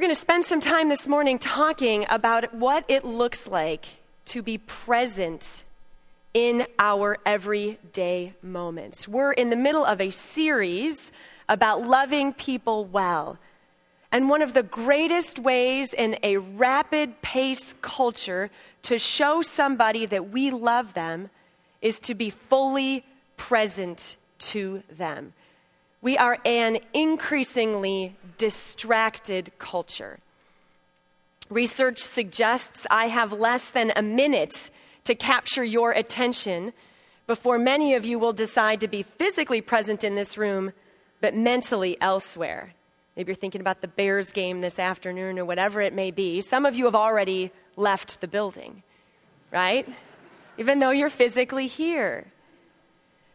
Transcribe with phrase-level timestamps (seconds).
[0.00, 3.84] We're going to spend some time this morning talking about what it looks like
[4.24, 5.62] to be present
[6.32, 9.06] in our everyday moments.
[9.06, 11.12] We're in the middle of a series
[11.50, 13.36] about loving people well.
[14.10, 18.50] And one of the greatest ways in a rapid pace culture
[18.84, 21.28] to show somebody that we love them
[21.82, 23.04] is to be fully
[23.36, 25.34] present to them.
[26.02, 30.18] We are an increasingly distracted culture.
[31.50, 34.70] Research suggests I have less than a minute
[35.04, 36.72] to capture your attention
[37.26, 40.72] before many of you will decide to be physically present in this room,
[41.20, 42.72] but mentally elsewhere.
[43.14, 46.40] Maybe you're thinking about the Bears game this afternoon or whatever it may be.
[46.40, 48.82] Some of you have already left the building,
[49.52, 49.86] right?
[50.56, 52.26] Even though you're physically here.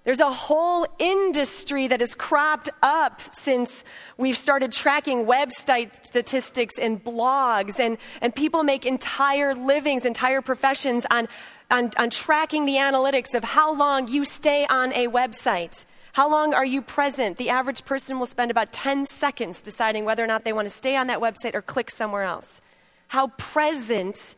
[0.05, 3.83] There's a whole industry that has cropped up since
[4.17, 11.07] we've started tracking website statistics and blogs, and, and people make entire livings, entire professions
[11.09, 11.27] on,
[11.71, 15.85] on, on tracking the analytics of how long you stay on a website.
[16.13, 17.37] How long are you present?
[17.37, 20.73] The average person will spend about 10 seconds deciding whether or not they want to
[20.73, 22.62] stay on that website or click somewhere else.
[23.07, 24.35] How present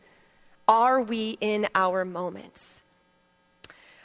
[0.66, 2.80] are we in our moments?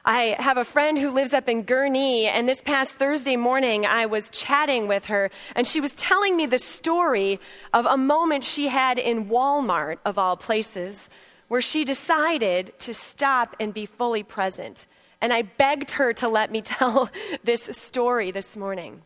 [0.06, 4.06] I have a friend who lives up in Gurnee, and this past Thursday morning, I
[4.06, 7.40] was chatting with her, and she was telling me the story
[7.74, 11.10] of a moment she had in Walmart, of all places,
[11.48, 14.88] where she decided to stop and be fully present.
[15.22, 17.10] And I begged her to let me tell
[17.46, 19.04] this story this morning.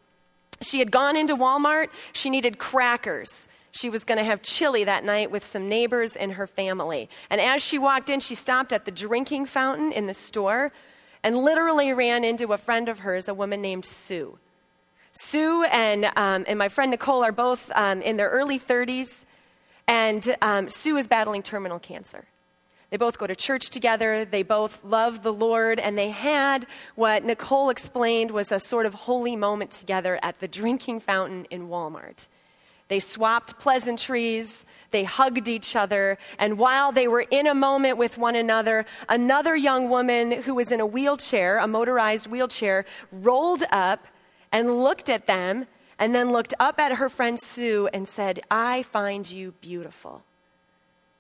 [0.62, 3.48] She had gone into Walmart, she needed crackers.
[3.78, 7.10] She was going to have chili that night with some neighbors and her family.
[7.30, 10.72] And as she walked in, she stopped at the drinking fountain in the store
[11.24, 14.40] and literally ran into a friend of hers, a woman named Sue.
[15.12, 19.26] Sue and, um, and my friend Nicole are both um, in their early 30s,
[19.88, 22.26] and um, Sue is battling terminal cancer.
[22.90, 24.24] They both go to church together.
[24.24, 25.80] They both love the Lord.
[25.80, 26.66] And they had
[26.96, 31.68] what Nicole explained was a sort of holy moment together at the drinking fountain in
[31.68, 32.28] Walmart.
[32.88, 38.18] They swapped pleasantries, they hugged each other, and while they were in a moment with
[38.18, 44.08] one another, another young woman who was in a wheelchair, a motorized wheelchair, rolled up
[44.52, 45.68] and looked at them
[46.00, 50.24] and then looked up at her friend Sue and said, I find you beautiful.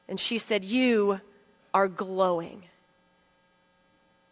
[0.08, 1.20] And she said, You
[1.74, 2.64] are glowing.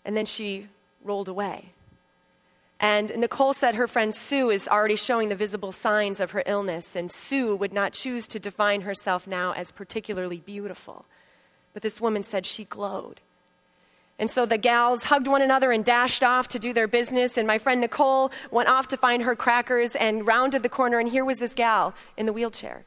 [0.05, 0.67] And then she
[1.03, 1.74] rolled away.
[2.79, 6.95] And Nicole said her friend Sue is already showing the visible signs of her illness,
[6.95, 11.05] and Sue would not choose to define herself now as particularly beautiful.
[11.73, 13.21] But this woman said she glowed.
[14.17, 17.37] And so the gals hugged one another and dashed off to do their business.
[17.37, 21.09] And my friend Nicole went off to find her crackers and rounded the corner, and
[21.09, 22.85] here was this gal in the wheelchair.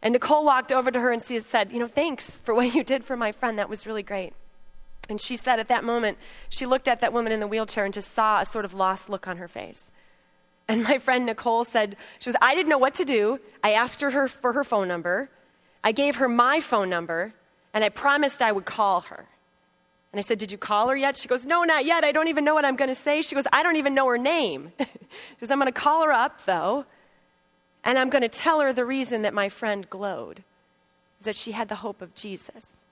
[0.00, 3.04] And Nicole walked over to her and said, You know, thanks for what you did
[3.04, 3.58] for my friend.
[3.58, 4.32] That was really great.
[5.08, 7.92] And she said at that moment, she looked at that woman in the wheelchair and
[7.92, 9.90] just saw a sort of lost look on her face.
[10.66, 13.38] And my friend Nicole said, she was, I didn't know what to do.
[13.62, 15.28] I asked her for her phone number.
[15.82, 17.34] I gave her my phone number,
[17.74, 19.26] and I promised I would call her.
[20.12, 21.16] And I said, Did you call her yet?
[21.16, 22.04] She goes, No, not yet.
[22.04, 23.20] I don't even know what I'm going to say.
[23.20, 24.72] She goes, I don't even know her name.
[24.78, 24.86] she
[25.40, 26.86] goes, I'm going to call her up, though,
[27.82, 30.44] and I'm going to tell her the reason that my friend glowed
[31.18, 32.83] is that she had the hope of Jesus.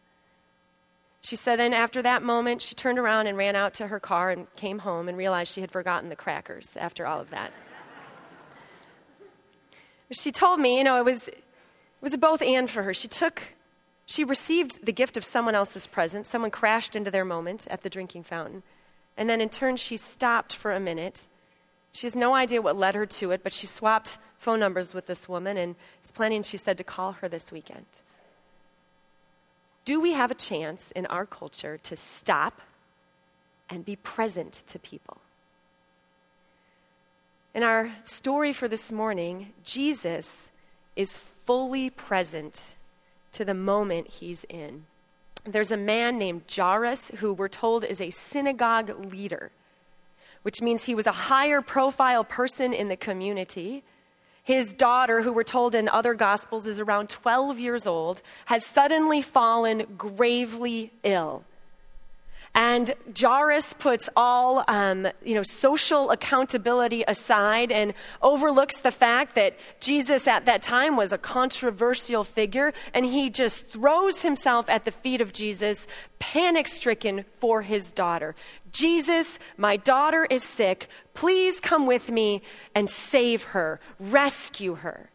[1.22, 4.30] She said then after that moment, she turned around and ran out to her car
[4.30, 7.52] and came home and realized she had forgotten the crackers after all of that.
[10.10, 11.44] she told me, you know, it was, it
[12.00, 12.92] was a both and for her.
[12.92, 13.40] She took,
[14.04, 16.26] she received the gift of someone else's presence.
[16.26, 18.64] Someone crashed into their moment at the drinking fountain.
[19.16, 21.28] And then in turn, she stopped for a minute.
[21.92, 25.06] She has no idea what led her to it, but she swapped phone numbers with
[25.06, 27.86] this woman and is planning, she said, to call her this weekend
[29.84, 32.60] do we have a chance in our culture to stop
[33.68, 35.18] and be present to people?
[37.54, 40.50] In our story for this morning, Jesus
[40.96, 42.76] is fully present
[43.32, 44.84] to the moment he's in.
[45.44, 49.50] There's a man named Jairus who we're told is a synagogue leader,
[50.42, 53.82] which means he was a higher profile person in the community.
[54.42, 59.22] His daughter, who we're told in other gospels is around 12 years old, has suddenly
[59.22, 61.44] fallen gravely ill.
[62.54, 69.56] And Jairus puts all um, you know, social accountability aside and overlooks the fact that
[69.80, 74.90] Jesus at that time was a controversial figure, and he just throws himself at the
[74.90, 75.86] feet of Jesus,
[76.18, 78.34] panic stricken for his daughter.
[78.70, 80.88] Jesus, my daughter is sick.
[81.14, 82.42] Please come with me
[82.74, 85.10] and save her, rescue her.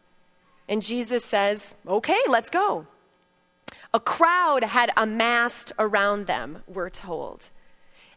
[0.68, 2.86] And Jesus says, Okay, let's go.
[3.94, 7.50] A crowd had amassed around them, we're told.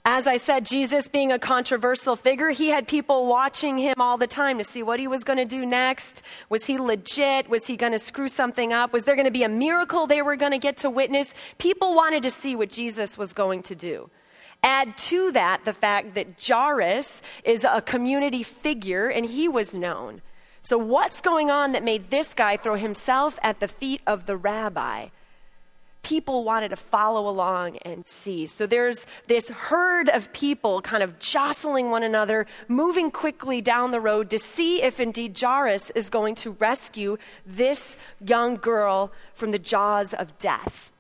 [0.04, 4.26] As I said, Jesus being a controversial figure, he had people watching him all the
[4.26, 6.24] time to see what he was going to do next.
[6.50, 7.50] Was he legit?
[7.50, 8.94] Was he going to screw something up?
[8.94, 11.36] Was there going to be a miracle they were going to get to witness?
[11.60, 14.10] People wanted to see what Jesus was going to do.
[14.64, 20.22] Add to that the fact that Jairus is a community figure and he was known.
[20.62, 24.38] So, what's going on that made this guy throw himself at the feet of the
[24.38, 25.08] rabbi?
[26.04, 28.46] People wanted to follow along and see.
[28.46, 34.00] So, there's this herd of people kind of jostling one another, moving quickly down the
[34.00, 39.60] road to see if indeed Jairus is going to rescue this young girl from the
[39.60, 40.92] jaws of death.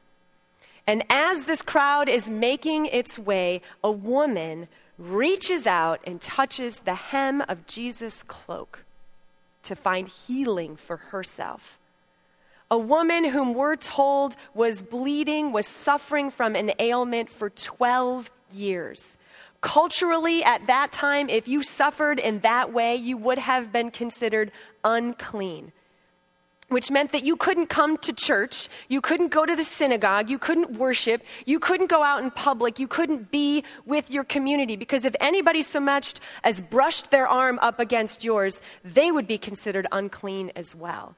[0.91, 4.67] And as this crowd is making its way, a woman
[4.97, 8.83] reaches out and touches the hem of Jesus' cloak
[9.63, 11.79] to find healing for herself.
[12.69, 19.15] A woman whom we're told was bleeding, was suffering from an ailment for 12 years.
[19.61, 24.51] Culturally, at that time, if you suffered in that way, you would have been considered
[24.83, 25.71] unclean
[26.71, 30.39] which meant that you couldn't come to church, you couldn't go to the synagogue, you
[30.39, 35.03] couldn't worship, you couldn't go out in public, you couldn't be with your community because
[35.03, 36.13] if anybody so much
[36.45, 41.15] as brushed their arm up against yours, they would be considered unclean as well.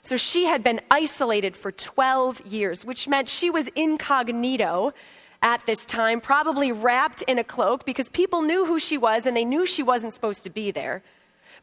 [0.00, 4.94] So she had been isolated for 12 years, which meant she was incognito
[5.42, 9.36] at this time, probably wrapped in a cloak because people knew who she was and
[9.36, 11.02] they knew she wasn't supposed to be there.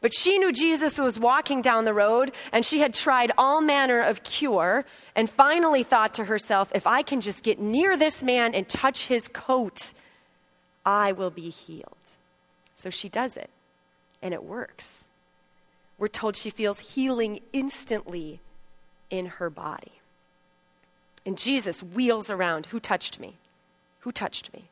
[0.02, 4.02] But she knew Jesus was walking down the road, and she had tried all manner
[4.02, 4.84] of cure,
[5.14, 9.06] and finally thought to herself, if I can just get near this man and touch
[9.06, 9.94] his coat,
[10.84, 11.96] I will be healed.
[12.74, 13.48] So she does it,
[14.20, 15.06] and it works.
[15.98, 18.40] We're told she feels healing instantly
[19.08, 19.92] in her body.
[21.24, 22.66] And Jesus wheels around.
[22.66, 23.36] Who touched me?
[24.00, 24.64] Who touched me?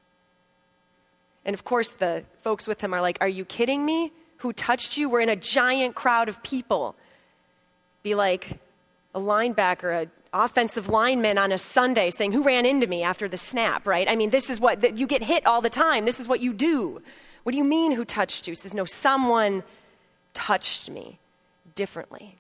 [1.45, 4.13] And of course, the folks with him are like, Are you kidding me?
[4.41, 6.97] Who touched you were in a giant crowd of people.
[8.03, 8.59] Be like
[9.15, 13.37] a linebacker, an offensive lineman on a Sunday saying, Who ran into me after the
[13.37, 14.09] snap, right?
[14.09, 16.05] I mean, this is what you get hit all the time.
[16.05, 17.03] This is what you do.
[17.43, 18.53] What do you mean, who touched you?
[18.53, 19.63] He says, No, someone
[20.33, 21.19] touched me
[21.75, 22.37] differently.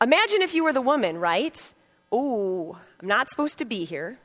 [0.00, 1.72] Imagine if you were the woman, right?
[2.12, 4.18] Oh, I'm not supposed to be here.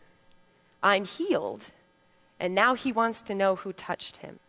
[0.84, 1.72] I'm healed.
[2.40, 4.40] And now he wants to know who touched him.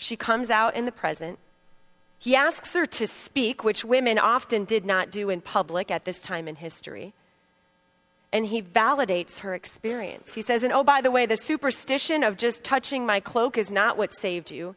[0.00, 1.38] She comes out in the present.
[2.18, 6.22] He asks her to speak, which women often did not do in public at this
[6.22, 7.12] time in history.
[8.32, 10.32] And he validates her experience.
[10.32, 13.70] He says, And oh, by the way, the superstition of just touching my cloak is
[13.70, 14.74] not what saved you,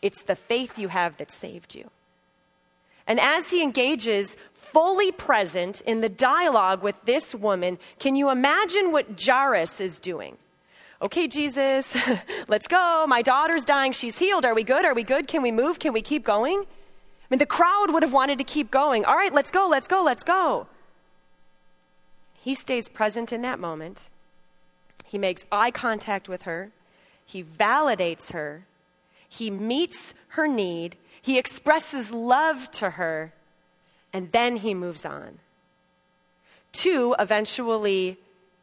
[0.00, 1.90] it's the faith you have that saved you.
[3.06, 8.90] And as he engages fully present in the dialogue with this woman, can you imagine
[8.90, 10.38] what Jairus is doing?
[11.02, 11.96] Okay, Jesus,
[12.48, 13.04] let's go.
[13.06, 13.92] My daughter's dying.
[13.92, 14.44] She's healed.
[14.44, 14.84] Are we good?
[14.84, 15.26] Are we good?
[15.26, 15.78] Can we move?
[15.78, 16.60] Can we keep going?
[16.60, 19.04] I mean, the crowd would have wanted to keep going.
[19.04, 20.66] All right, let's go, let's go, let's go.
[22.40, 24.10] He stays present in that moment.
[25.04, 26.70] He makes eye contact with her.
[27.24, 28.64] He validates her.
[29.28, 30.96] He meets her need.
[31.20, 33.32] He expresses love to her.
[34.12, 35.38] And then he moves on
[36.72, 38.18] to eventually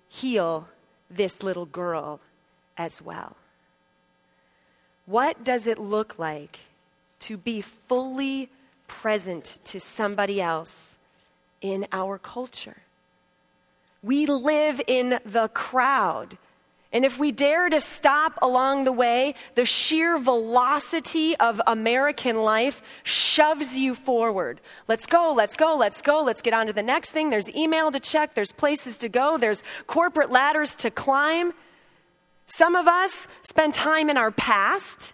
[0.10, 0.68] heal
[1.10, 2.20] this little girl
[2.80, 3.36] as well.
[5.06, 6.60] What does it look like
[7.20, 8.50] to be fully
[8.88, 10.98] present to somebody else
[11.62, 12.78] in our culture?
[14.02, 16.38] We live in the crowd.
[16.94, 22.82] And if we dare to stop along the way, the sheer velocity of American life
[23.04, 24.62] shoves you forward.
[24.88, 27.30] Let's go, let's go, let's go, let's get on to the next thing.
[27.30, 31.54] There's email to check, there's places to go, there's corporate ladders to climb.
[32.50, 35.13] Some of us spend time in our past.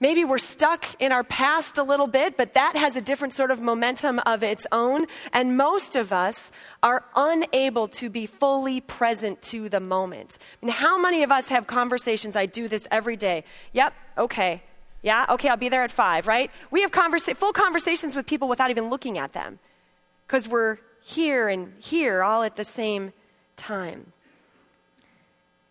[0.00, 3.50] Maybe we're stuck in our past a little bit, but that has a different sort
[3.50, 5.06] of momentum of its own.
[5.32, 6.52] And most of us
[6.82, 10.36] are unable to be fully present to the moment.
[10.60, 12.36] Mean, how many of us have conversations?
[12.36, 13.42] I do this every day.
[13.72, 14.62] Yep, okay.
[15.02, 16.50] Yeah, okay, I'll be there at five, right?
[16.70, 19.58] We have conversa- full conversations with people without even looking at them
[20.26, 23.12] because we're here and here all at the same
[23.56, 24.12] time.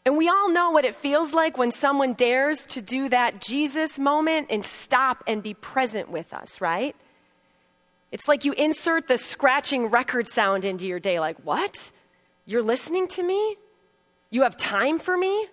[0.05, 3.97] And we all know what it feels like when someone dares to do that Jesus
[3.97, 6.95] moment and stop and be present with us, right?
[8.11, 11.91] It's like you insert the scratching record sound into your day, like, what?
[12.45, 13.57] You're listening to me?
[14.29, 15.47] You have time for me?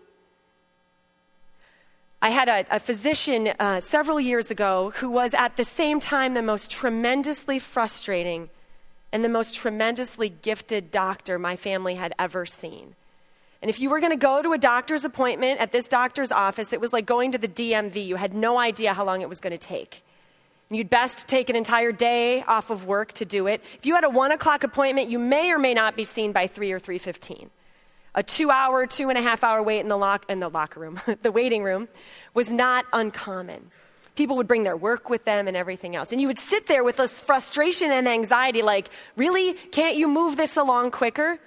[2.21, 6.35] I had a, a physician uh, several years ago who was at the same time
[6.35, 8.51] the most tremendously frustrating
[9.11, 12.95] and the most tremendously gifted doctor my family had ever seen.
[13.63, 16.73] And if you were going to go to a doctor's appointment at this doctor's office,
[16.73, 18.05] it was like going to the DMV.
[18.05, 20.03] You had no idea how long it was going to take.
[20.69, 23.63] And You'd best take an entire day off of work to do it.
[23.79, 26.49] If you had a one o'clock appointment, you may or may not be seen by
[26.49, 27.51] three or three fifteen.
[28.15, 31.01] A two-hour, two and a half hour wait in the lock in the locker room,
[31.23, 31.89] the waiting room,
[32.35, 33.71] was not uncommon.
[34.17, 36.85] People would bring their work with them and everything else, and you would sit there
[36.85, 41.39] with this frustration and anxiety, like, really, can't you move this along quicker?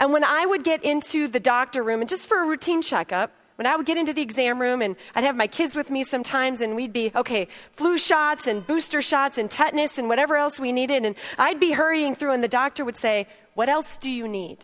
[0.00, 3.32] And when I would get into the doctor room, and just for a routine checkup,
[3.56, 6.04] when I would get into the exam room and I'd have my kids with me
[6.04, 10.60] sometimes, and we'd be, okay, flu shots and booster shots and tetanus and whatever else
[10.60, 14.10] we needed, and I'd be hurrying through, and the doctor would say, What else do
[14.10, 14.58] you need?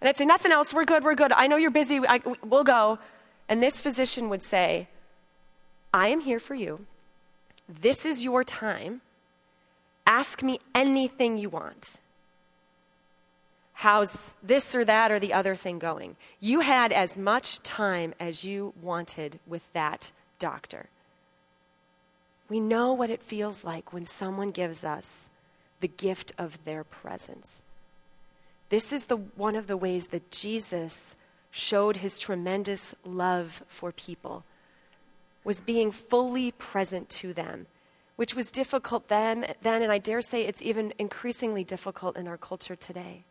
[0.00, 1.32] And I'd say, Nothing else, we're good, we're good.
[1.32, 3.00] I know you're busy, I, we'll go.
[3.48, 4.88] And this physician would say,
[5.92, 6.86] I am here for you.
[7.68, 9.00] This is your time.
[10.06, 12.00] Ask me anything you want
[13.72, 16.16] how's this or that or the other thing going.
[16.40, 20.88] You had as much time as you wanted with that doctor.
[22.48, 25.30] We know what it feels like when someone gives us
[25.80, 27.62] the gift of their presence.
[28.68, 31.16] This is the, one of the ways that Jesus
[31.50, 34.44] showed his tremendous love for people
[35.44, 37.66] was being fully present to them
[38.16, 42.36] which was difficult then, then and i dare say it's even increasingly difficult in our
[42.36, 43.24] culture today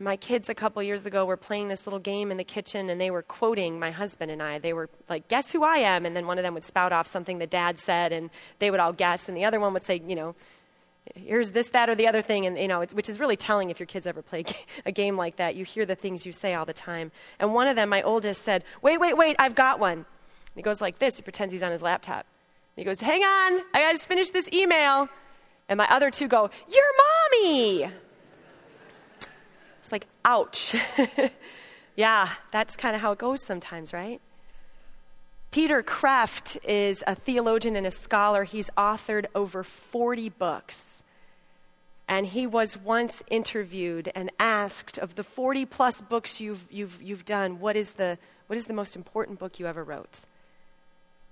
[0.00, 3.00] my kids a couple years ago were playing this little game in the kitchen and
[3.00, 4.58] they were quoting my husband and I.
[4.58, 6.06] They were like, Guess who I am?
[6.06, 8.80] And then one of them would spout off something the dad said and they would
[8.80, 9.28] all guess.
[9.28, 10.34] And the other one would say, You know,
[11.14, 12.46] here's this, that, or the other thing.
[12.46, 14.44] And, you know, which is really telling if your kids ever play
[14.86, 15.56] a game like that.
[15.56, 17.12] You hear the things you say all the time.
[17.38, 19.98] And one of them, my oldest, said, Wait, wait, wait, I've got one.
[19.98, 20.06] And
[20.56, 21.16] he goes like this.
[21.16, 22.24] He pretends he's on his laptop.
[22.76, 25.10] And he goes, Hang on, I just finished this email.
[25.68, 26.84] And my other two go, Your
[27.42, 27.92] mommy
[29.92, 30.74] like, ouch.
[31.96, 34.20] yeah, that's kind of how it goes sometimes, right?
[35.52, 38.44] Peter Kreeft is a theologian and a scholar.
[38.44, 41.02] He's authored over 40 books.
[42.08, 47.24] And he was once interviewed and asked, of the 40 plus books you've, you've, you've
[47.24, 50.20] done, what is, the, what is the most important book you ever wrote?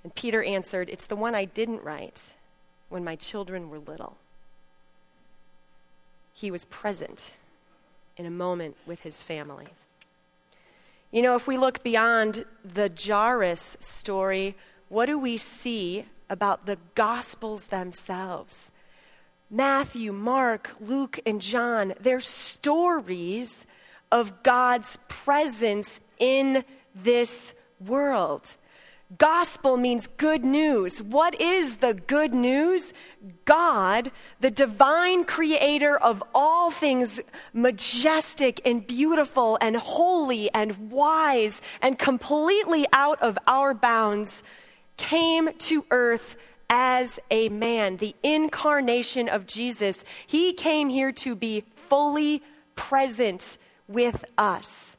[0.05, 2.37] And Peter answered, It's the one I didn't write
[2.89, 4.17] when my children were little.
[6.33, 7.39] He was present
[8.21, 9.67] in a moment with his family.
[11.11, 14.57] You know, if we look beyond the Jairus story,
[14.91, 18.71] what do we see about the Gospels themselves?
[19.51, 23.67] Matthew, Mark, Luke, and John, they're stories
[24.13, 26.63] of God's presence in
[26.95, 28.55] this world.
[29.19, 31.03] Gospel means good news.
[31.03, 32.93] What is the good news?
[33.45, 37.21] God, the divine creator of all things
[37.53, 44.45] majestic and beautiful and holy and wise and completely out of our bounds,
[44.97, 46.37] came to earth
[46.69, 50.05] as a man, the incarnation of Jesus.
[50.27, 52.43] He came here to be fully
[52.77, 54.97] present with us.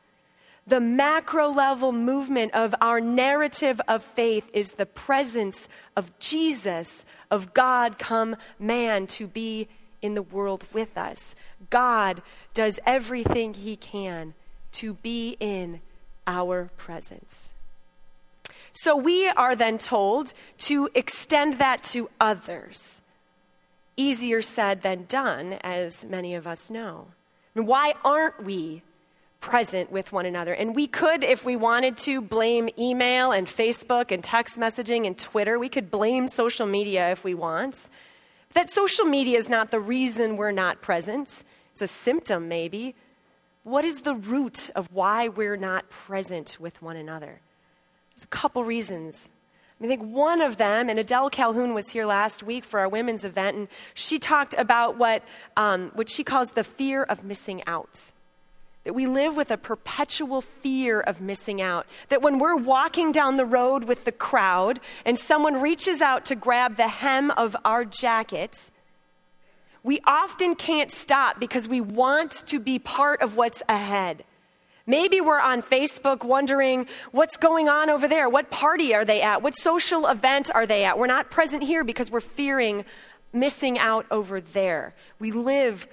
[0.72, 7.54] The macro level movement of our narrative of faith is the presence of Jesus, of
[7.54, 9.68] God come man to be
[10.02, 11.36] in the world with us.
[11.70, 12.22] God
[12.54, 14.34] does everything he can
[14.72, 15.82] to be in
[16.26, 17.52] our presence.
[18.72, 23.02] So we are then told to extend that to others.
[23.98, 27.08] Easier said than done, as many of us know.
[27.56, 28.84] And why aren't we
[29.42, 30.54] present with one another.
[30.54, 35.18] And we could, if we wanted to, blame email and Facebook and text messaging and
[35.18, 35.60] Twitter.
[35.60, 37.90] We could blame social media if we want.
[38.54, 41.44] That social media is not the reason we're not present,
[41.74, 42.96] it's a symptom, maybe.
[43.64, 47.42] What is the root of why we're not present with one another?
[48.16, 49.30] There's a couple reasons.
[49.82, 53.24] I think one of them, and Adele Calhoun was here last week for our women's
[53.24, 55.24] event, and she talked about what,
[55.58, 58.12] um, what she calls the fear of missing out.
[58.84, 61.86] That we live with a perpetual fear of missing out.
[62.10, 66.36] That when we're walking down the road with the crowd and someone reaches out to
[66.36, 68.72] grab the hem of our jacket,
[69.84, 74.24] we often can't stop because we want to be part of what's ahead.
[74.88, 78.28] Maybe we're on Facebook wondering what's going on over there.
[78.30, 79.44] What party are they at?
[79.44, 80.98] What social event are they at?
[80.98, 82.84] We're not present here because we're fearing
[83.32, 84.96] missing out over there.
[85.20, 85.88] We live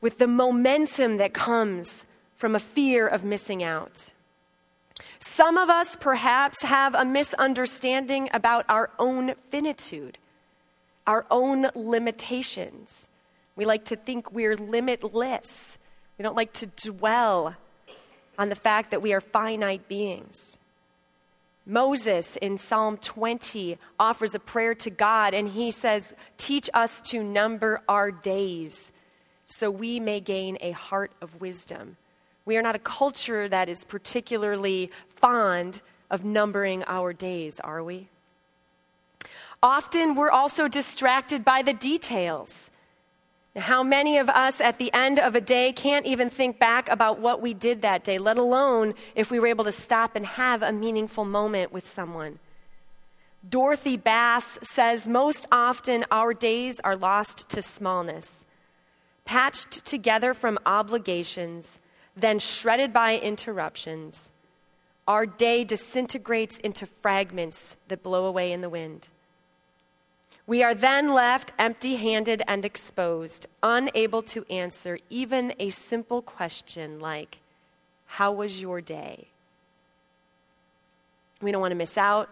[0.00, 2.06] with the momentum that comes
[2.40, 4.14] from a fear of missing out.
[5.18, 10.16] Some of us perhaps have a misunderstanding about our own finitude,
[11.06, 13.08] our own limitations.
[13.56, 15.76] We like to think we're limitless.
[16.16, 17.56] We don't like to dwell
[18.38, 20.58] on the fact that we are finite beings.
[21.66, 27.22] Moses in Psalm 20 offers a prayer to God, and he says, Teach us to
[27.22, 28.92] number our days
[29.44, 31.98] so we may gain a heart of wisdom.
[32.44, 38.08] We are not a culture that is particularly fond of numbering our days, are we?
[39.62, 42.70] Often we're also distracted by the details.
[43.56, 47.18] How many of us at the end of a day can't even think back about
[47.18, 50.62] what we did that day, let alone if we were able to stop and have
[50.62, 52.38] a meaningful moment with someone?
[53.48, 58.44] Dorothy Bass says most often our days are lost to smallness,
[59.24, 61.80] patched together from obligations,
[62.16, 64.32] then shredded by interruptions.
[65.06, 69.08] Our day disintegrates into fragments that blow away in the wind.
[70.46, 76.98] We are then left empty handed and exposed, unable to answer even a simple question
[76.98, 77.38] like,
[78.06, 79.28] How was your day?
[81.40, 82.28] We don't want to miss out.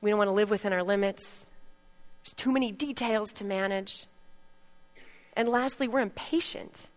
[0.00, 1.48] We don't want to live within our limits.
[2.22, 4.06] There's too many details to manage.
[5.34, 6.90] And lastly, we're impatient.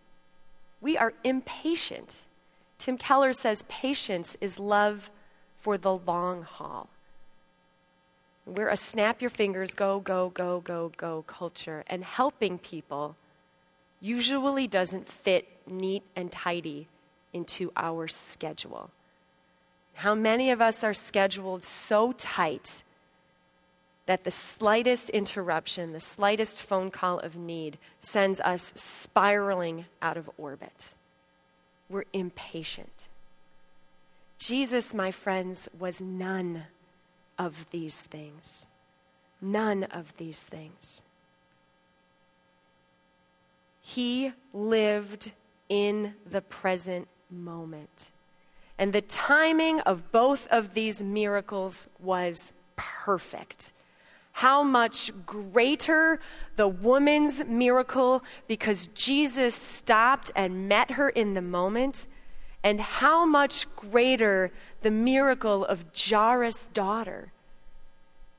[0.82, 2.26] We are impatient.
[2.76, 5.10] Tim Keller says patience is love
[5.54, 6.88] for the long haul.
[8.44, 11.84] We're a snap your fingers, go, go, go, go, go culture.
[11.86, 13.14] And helping people
[14.00, 16.88] usually doesn't fit neat and tidy
[17.32, 18.90] into our schedule.
[19.94, 22.82] How many of us are scheduled so tight
[24.06, 30.30] that the slightest interruption, the slightest phone call of need sends us spiraling out of
[30.36, 30.94] orbit?
[31.88, 33.08] We're impatient.
[34.38, 36.64] Jesus, my friends, was none
[37.38, 38.66] of these things.
[39.40, 41.02] None of these things.
[43.80, 45.32] He lived
[45.68, 48.10] in the present moment.
[48.78, 53.72] And the timing of both of these miracles was perfect.
[54.32, 56.18] How much greater
[56.56, 62.06] the woman's miracle because Jesus stopped and met her in the moment
[62.64, 64.50] and how much greater
[64.82, 67.32] the miracle of Jairus' daughter.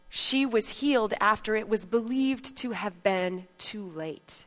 [0.09, 4.45] She was healed after it was believed to have been too late.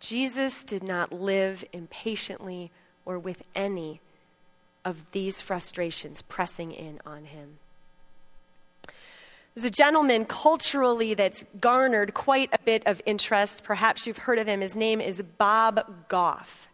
[0.00, 2.70] Jesus did not live impatiently
[3.04, 4.00] or with any
[4.84, 7.58] of these frustrations pressing in on him.
[9.56, 13.64] There's a gentleman culturally that's garnered quite a bit of interest.
[13.64, 14.60] Perhaps you've heard of him.
[14.60, 16.68] His name is Bob Goff.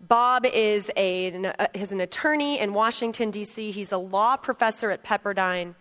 [0.00, 3.70] Bob is, a, uh, is an attorney in Washington, D.C.
[3.70, 5.74] He's a law professor at Pepperdine.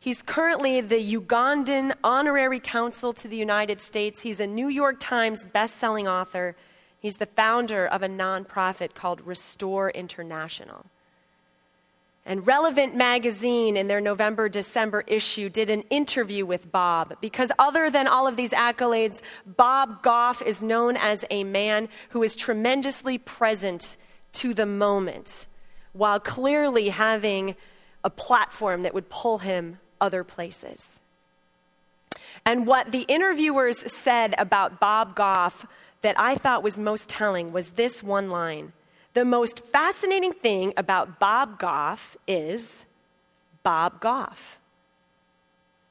[0.00, 4.22] He's currently the Ugandan Honorary Consul to the United States.
[4.22, 6.56] He's a New York Times best-selling author.
[7.00, 10.86] He's the founder of a nonprofit called Restore International.
[12.28, 17.88] And Relevant Magazine, in their November December issue, did an interview with Bob because, other
[17.88, 23.16] than all of these accolades, Bob Goff is known as a man who is tremendously
[23.16, 23.96] present
[24.32, 25.46] to the moment
[25.92, 27.54] while clearly having
[28.02, 31.00] a platform that would pull him other places.
[32.44, 35.64] And what the interviewers said about Bob Goff
[36.02, 38.72] that I thought was most telling was this one line
[39.16, 42.84] the most fascinating thing about Bob Goff is
[43.62, 44.58] Bob Goff.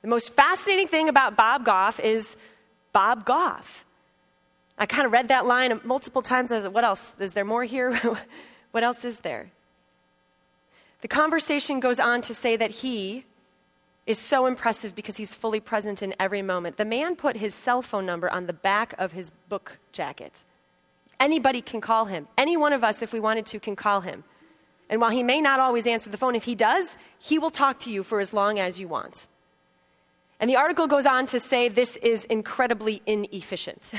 [0.04, 2.38] The most fascinating thing about Bob Goff is
[2.94, 3.84] Bob Goff.
[4.78, 6.52] I kind of read that line multiple times.
[6.52, 7.16] What else?
[7.18, 8.00] Is there more here?
[8.72, 9.50] what else is there?
[11.02, 13.26] The conversation goes on to say that he
[14.06, 16.78] is so impressive because he's fully present in every moment.
[16.78, 20.44] The man put his cell phone number on the back of his book jacket.
[21.20, 22.28] Anybody can call him.
[22.38, 24.24] Any one of us, if we wanted to, can call him.
[24.90, 27.80] And while he may not always answer the phone, if he does, he will talk
[27.80, 29.28] to you for as long as you want.
[30.40, 33.94] And the article goes on to say this is incredibly inefficient.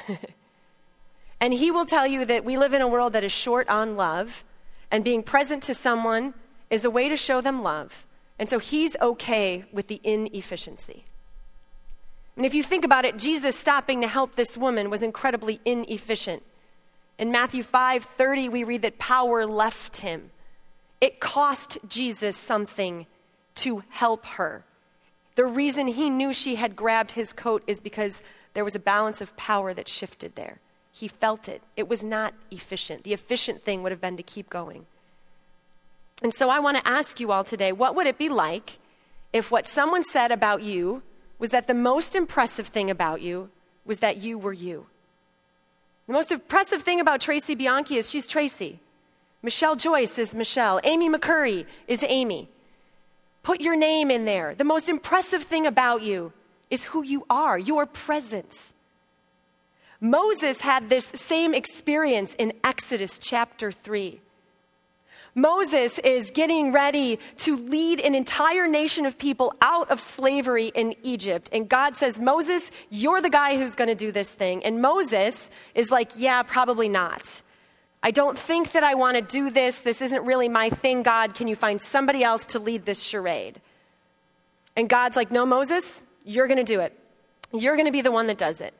[1.40, 3.96] and he will tell you that we live in a world that is short on
[3.96, 4.44] love,
[4.90, 6.34] and being present to someone
[6.70, 8.06] is a way to show them love.
[8.38, 11.04] And so he's okay with the inefficiency.
[12.36, 16.42] And if you think about it, Jesus stopping to help this woman was incredibly inefficient.
[17.18, 20.30] In Matthew 5:30 we read that power left him.
[21.00, 23.06] It cost Jesus something
[23.56, 24.64] to help her.
[25.34, 28.22] The reason he knew she had grabbed his coat is because
[28.54, 30.60] there was a balance of power that shifted there.
[30.90, 31.62] He felt it.
[31.76, 33.04] It was not efficient.
[33.04, 34.86] The efficient thing would have been to keep going.
[36.22, 38.78] And so I want to ask you all today what would it be like
[39.32, 41.02] if what someone said about you
[41.38, 43.50] was that the most impressive thing about you
[43.84, 44.86] was that you were you?
[46.06, 48.78] The most impressive thing about Tracy Bianchi is she's Tracy.
[49.42, 50.80] Michelle Joyce is Michelle.
[50.84, 52.48] Amy McCurry is Amy.
[53.42, 54.54] Put your name in there.
[54.54, 56.32] The most impressive thing about you
[56.70, 58.72] is who you are, your presence.
[60.00, 64.20] Moses had this same experience in Exodus chapter 3.
[65.36, 70.94] Moses is getting ready to lead an entire nation of people out of slavery in
[71.02, 71.50] Egypt.
[71.52, 74.64] And God says, Moses, you're the guy who's going to do this thing.
[74.64, 77.42] And Moses is like, Yeah, probably not.
[78.02, 79.80] I don't think that I want to do this.
[79.80, 81.34] This isn't really my thing, God.
[81.34, 83.60] Can you find somebody else to lead this charade?
[84.74, 86.98] And God's like, No, Moses, you're going to do it.
[87.52, 88.72] You're going to be the one that does it.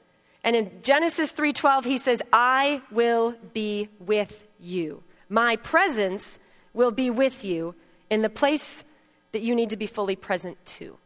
[0.42, 5.02] And in Genesis 3:12 he says, "I will be with you.
[5.28, 6.38] My presence
[6.76, 7.74] will be with you
[8.10, 8.84] in the place
[9.32, 10.96] that you need to be fully present to.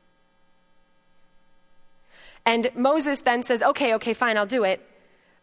[2.45, 4.87] And Moses then says, Okay, okay, fine, I'll do it.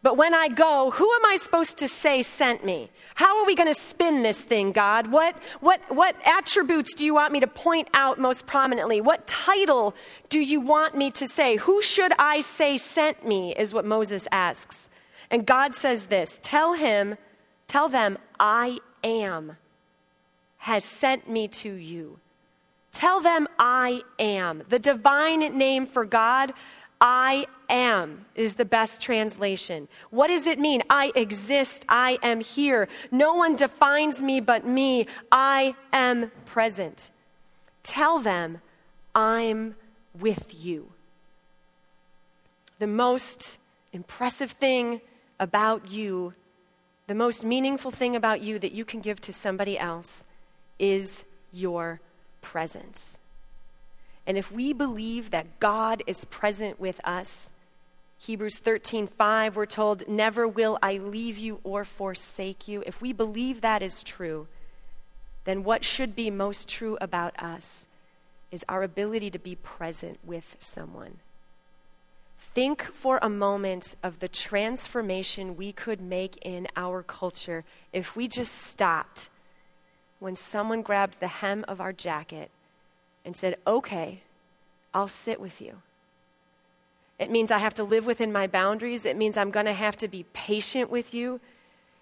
[0.03, 2.91] But when I go, who am I supposed to say sent me?
[3.15, 5.07] How are we going to spin this thing, God?
[5.07, 9.01] What, what, what attributes do you want me to point out most prominently?
[9.01, 9.95] What title
[10.29, 11.55] do you want me to say?
[11.57, 13.55] Who should I say sent me?
[13.57, 14.87] Is what Moses asks.
[15.31, 17.17] And God says this Tell him,
[17.67, 19.57] tell them, I am
[20.57, 22.19] has sent me to you.
[22.91, 24.63] Tell them I am.
[24.69, 26.53] The divine name for God,
[26.99, 29.87] I am, is the best translation.
[30.09, 30.81] What does it mean?
[30.89, 31.85] I exist.
[31.87, 32.87] I am here.
[33.11, 35.05] No one defines me but me.
[35.31, 37.11] I am present.
[37.83, 38.61] Tell them
[39.13, 39.75] I'm
[40.19, 40.91] with you.
[42.79, 43.59] The most
[43.93, 45.01] impressive thing
[45.39, 46.33] about you,
[47.05, 50.25] the most meaningful thing about you that you can give to somebody else
[50.79, 52.01] is your
[52.41, 53.19] presence.
[54.25, 57.51] And if we believe that God is present with us,
[58.17, 62.83] Hebrews 13:5 we're told never will I leave you or forsake you.
[62.85, 64.47] If we believe that is true,
[65.45, 67.87] then what should be most true about us
[68.51, 71.19] is our ability to be present with someone.
[72.39, 77.63] Think for a moment of the transformation we could make in our culture
[77.93, 79.29] if we just stopped
[80.19, 82.49] when someone grabbed the hem of our jacket
[83.25, 84.21] and said, Okay,
[84.93, 85.81] I'll sit with you.
[87.19, 89.05] It means I have to live within my boundaries.
[89.05, 91.39] It means I'm going to have to be patient with you.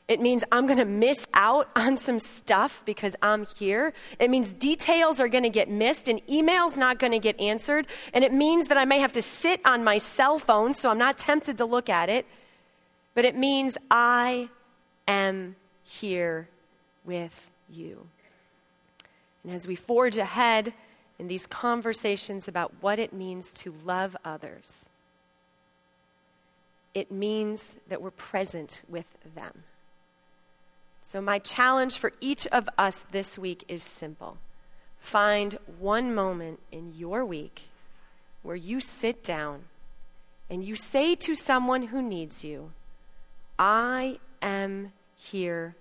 [0.08, 3.92] It means I'm going to miss out on some stuff because I'm here.
[4.20, 7.88] It means details are going to get missed and emails not going to get answered.
[8.14, 11.00] And it means that I may have to sit on my cell phone so I'm
[11.00, 12.26] not tempted to look at it.
[13.16, 14.50] But it means I
[15.08, 16.50] am here
[17.04, 18.08] with you.
[19.44, 20.74] And as we forge ahead
[21.20, 24.90] in these conversations about what it means to love others,
[26.94, 29.64] it means that we're present with them.
[31.02, 34.38] So, my challenge for each of us this week is simple
[35.00, 37.64] find one moment in your week
[38.42, 39.66] where you sit down
[40.50, 42.72] and you say to someone who needs you,
[43.60, 45.76] I am here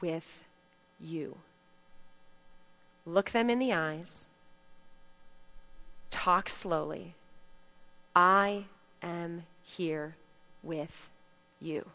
[0.00, 0.44] with
[1.02, 1.36] you.
[3.06, 4.28] Look them in the eyes.
[6.10, 7.14] Talk slowly.
[8.14, 8.64] I
[9.02, 10.16] am here
[10.62, 11.08] with
[11.60, 11.86] you.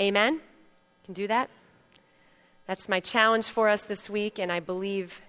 [0.00, 0.40] Amen?
[1.04, 1.48] Can do that?
[2.66, 5.20] That's my challenge for us this week, and I believe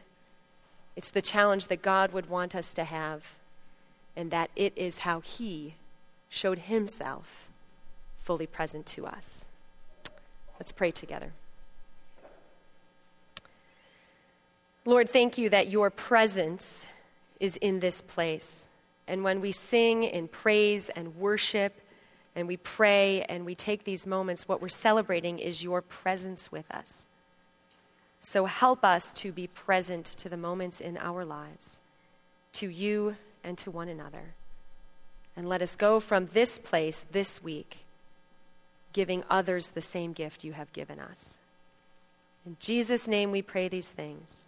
[0.95, 3.33] it's the challenge that God would want us to have,
[4.15, 5.75] and that it is how He
[6.29, 7.47] showed Himself
[8.23, 9.47] fully present to us.
[10.59, 11.33] Let's pray together.
[14.85, 16.87] Lord, thank you that your presence
[17.39, 18.67] is in this place.
[19.07, 21.79] And when we sing in praise and worship
[22.35, 26.69] and we pray and we take these moments, what we're celebrating is your presence with
[26.69, 27.07] us.
[28.19, 31.79] So help us to be present to the moments in our lives,
[32.53, 34.33] to you and to one another.
[35.35, 37.79] And let us go from this place this week,
[38.91, 41.39] giving others the same gift you have given us.
[42.45, 44.47] In Jesus' name we pray these things